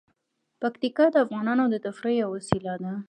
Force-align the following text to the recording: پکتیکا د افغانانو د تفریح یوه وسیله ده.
پکتیکا 0.61 1.05
د 1.11 1.15
افغانانو 1.25 1.65
د 1.69 1.75
تفریح 1.85 2.15
یوه 2.21 2.31
وسیله 2.35 2.73
ده. 2.83 2.91